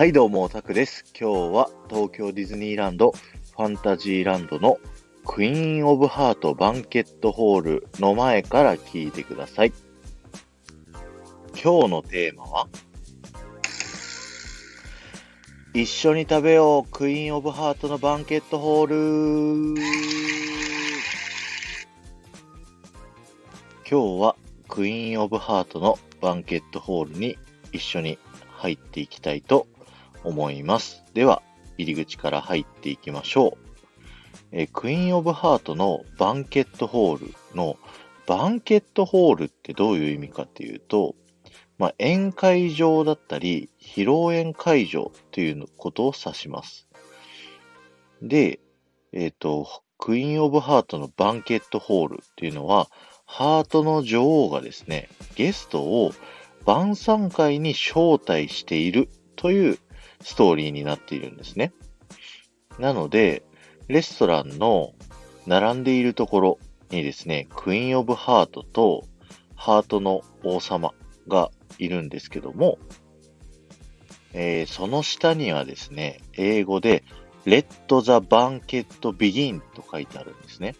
[0.00, 1.04] はいどうも、タクです。
[1.12, 4.78] 今日は東京ディズニーランドファンタジーランドの
[5.26, 9.74] クイーンオブハートバンケットホールの前から聞いてください。
[11.52, 12.68] 今日のテーマは
[15.74, 19.82] 一緒に食べようクイーンオブハートのバンケットホール
[23.86, 24.34] 今日は
[24.66, 27.36] クイーンオブハートのバンケットホールに
[27.72, 29.66] 一緒に入っていきたいと
[30.24, 31.02] 思います。
[31.14, 31.42] では、
[31.78, 33.70] 入り口から入っていきましょう。
[34.52, 37.76] えクイーンオブハートのバンケットホールの
[38.26, 41.14] バンケットホールってどういう意味かっていうと、
[41.78, 46.88] まあ、宴会場だったり、披露宴会場ということを指します。
[48.22, 48.60] で、
[49.12, 49.66] えっ、と、
[49.98, 52.88] クイーンオブハートのバンケットホールっていうのは、
[53.24, 56.12] ハートの女王がですね、ゲストを
[56.64, 59.78] 晩餐会に招待しているという
[60.22, 61.72] ストーリーになっているんですね。
[62.78, 63.42] なので、
[63.88, 64.94] レストランの
[65.46, 66.58] 並んでいるところ
[66.90, 69.04] にですね、クイーンオブハートと
[69.54, 70.94] ハートの王様
[71.28, 72.78] がいるんですけども、
[74.32, 77.04] えーその下にはですね、英語で
[77.46, 77.66] Let
[78.02, 80.76] the banquet begin と書いてあるんですね。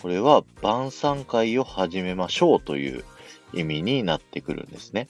[0.00, 3.04] これは晩餐会を始めましょうという
[3.52, 5.08] 意味になってくるんですね。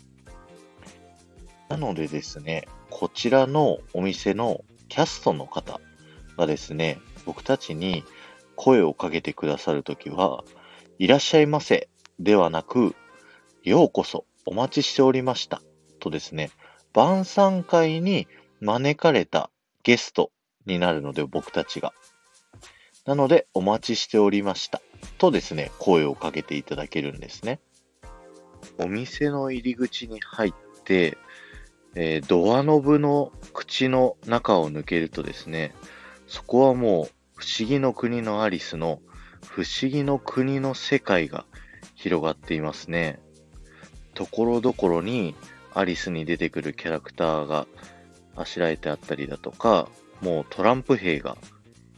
[1.69, 5.81] なのでですね、こちらのお店のキャストの方
[6.37, 8.05] がですね、僕たちに
[8.55, 10.45] 声をかけてくださるときは、
[10.99, 11.89] いらっしゃいませ
[12.21, 12.95] ではなく、
[13.63, 15.61] ようこそお待ちしておりました
[15.99, 16.51] とですね、
[16.93, 18.29] 晩餐会に
[18.61, 19.51] 招かれた
[19.83, 20.31] ゲスト
[20.67, 21.93] になるので僕たちが。
[23.05, 24.81] なので、お待ちしておりました
[25.19, 27.61] とですね、声をかけていただけるんですね。
[28.79, 30.53] お店の入り口に入っ
[30.85, 31.17] て、
[31.99, 35.75] えードアノブの口の中を抜けるとですね、
[36.27, 39.01] そこはもう不思議の国のアリスの
[39.47, 41.47] 不思議の国の世界が
[41.95, 43.19] 広がっていますね。
[44.13, 45.35] ところどころに
[45.73, 47.67] アリスに出てくるキャラクターが
[48.35, 49.89] あしらえてあったりだとか、
[50.21, 51.39] もうトランプ兵が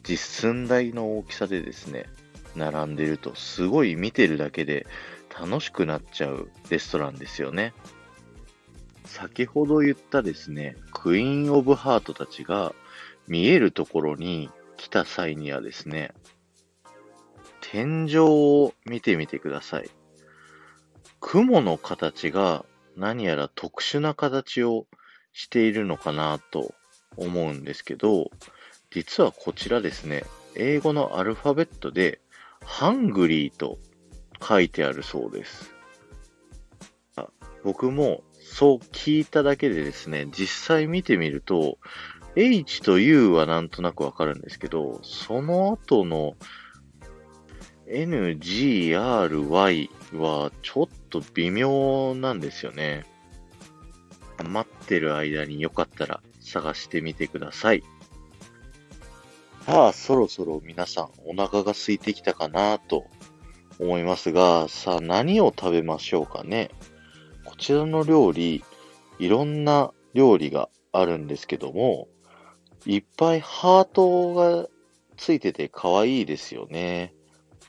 [0.05, 2.07] 実寸大の大きさでですね、
[2.55, 4.87] 並んでるとすごい見てるだけで
[5.29, 7.73] 楽しくなっちゃうレストランですよね。
[9.09, 12.75] 先ほど言ったですね、クイーンオブハートたちが
[13.27, 16.13] 見えるところに来た際にはですね、
[17.61, 19.91] 天井を見てみてください。
[21.21, 22.65] 雲の形が
[22.97, 24.87] 何やら特殊な形を
[25.33, 26.75] しているのかなと
[27.17, 28.31] 思うんですけど、
[28.91, 32.21] 実はこちらですね、英語のアルファベットで、
[32.65, 33.79] ハングリーと
[34.47, 35.73] 書いてあるそうです。
[37.65, 41.79] 僕もそう聞いただけでですね、実際見てみると、
[42.35, 46.35] H と U はなんとなくわかるんですけど、その後の
[47.87, 53.05] NGRY はちょっと微妙なんですよね。
[54.45, 57.85] 待ってる間によかったら探してみてください。
[59.67, 63.07] さあ、そろそろ皆さんお腹が空いてきたかなと
[63.79, 66.71] 思いますが、さあ何を食べましょうかね。
[67.59, 68.63] こちらの料理、
[69.19, 72.07] いろんな料理があるんですけども、
[72.87, 74.69] いっぱいハートが
[75.17, 77.13] ついてて可愛いですよね。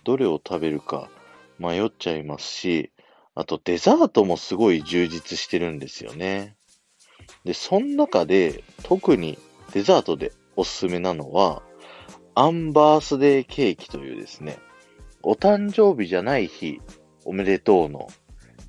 [0.04, 1.10] どれを食べるか
[1.58, 2.92] 迷っちゃいますし、
[3.34, 6.56] あとデザートもすごい充実してるんですよね。
[7.44, 9.40] で、その中で特に
[9.74, 11.64] デザートでおすすめなのは、
[12.36, 14.60] アンバースデーケーキというですね、
[15.24, 16.80] お誕生日じゃない日
[17.26, 18.08] おめでとうの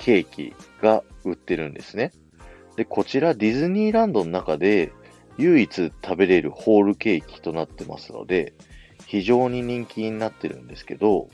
[0.01, 2.11] ケーキが売ってるんですね。
[2.77, 4.93] で、こちらディズニーランドの中で
[5.37, 8.55] 唯一食べれるホールケーキとなってますので、
[9.07, 11.29] 非常に人気になってるんですけど、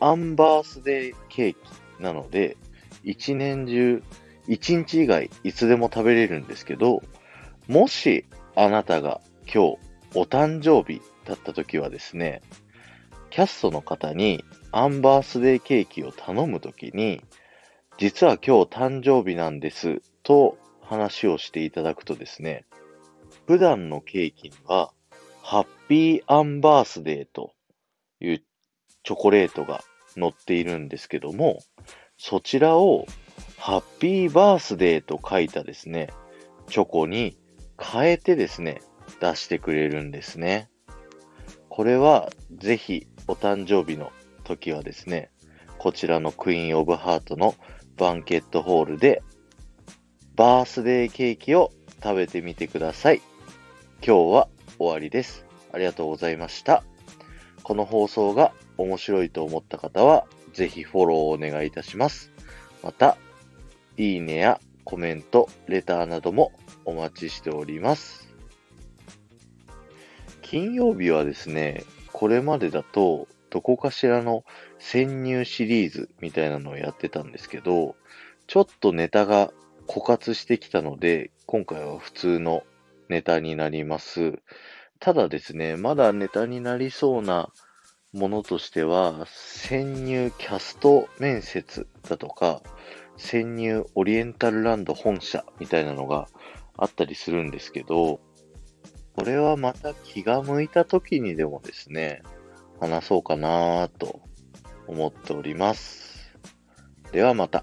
[0.00, 2.56] アンバースデーケーキなので、
[3.04, 4.02] 一年中、
[4.48, 7.02] 一日以外いつでも食べれるんですけど、
[7.68, 8.24] もし
[8.56, 9.78] あなたが今日
[10.14, 12.40] お誕生日だった時はですね、
[13.30, 17.22] キャストの方にアンバースデーケーキを頼むときに、
[17.98, 22.64] 実は今日誕生日なんですと話をしていただくとですね、
[23.46, 24.92] 普段のケーキには
[25.42, 27.52] ハッピーアンバースデーと
[28.20, 29.84] いうチョコレートが
[30.16, 31.60] 乗っているんですけども、
[32.16, 33.04] そちらを
[33.58, 36.08] ハッピーバースデーと書いたですね、
[36.68, 37.36] チョコに
[37.78, 38.80] 変えてですね、
[39.20, 40.70] 出してくれるんですね。
[41.68, 45.30] これはぜひお誕生日の時はですね、
[45.78, 47.54] こちらのクイーンオブハートの
[47.96, 49.22] バンケットホールで
[50.36, 51.72] バースデーケーキを
[52.02, 53.20] 食べてみてください。
[54.04, 54.48] 今日は
[54.78, 55.46] 終わりです。
[55.72, 56.82] ありがとうございました。
[57.62, 62.32] この放送が面白いと思った方は、ぜひフォローをお願いいたします。
[62.82, 63.16] また、
[63.96, 66.52] いいねやコメント、レターなども
[66.84, 68.34] お待ちしております。
[70.40, 74.44] 金曜日はですね、これまでだと、どこかしらの
[74.78, 77.96] 潜入シリーズみたいなのをやってたんですけど、
[78.46, 79.52] ちょっとネタが
[79.86, 82.62] 枯渇してきたので、今回は普通の
[83.10, 84.38] ネタになります。
[85.00, 87.52] ただですね、まだネタになりそうな
[88.14, 92.62] ものとしては、潜入キャスト面接だとか、
[93.18, 96.26] 潜入オリエンタルランド本社みたいなのが
[96.78, 98.18] あったりするんですけど、
[99.14, 102.22] これはまた気が向いた時にでもですね、
[102.82, 104.20] 話そうかなと
[104.88, 106.34] 思っております。
[107.12, 107.62] ではまた。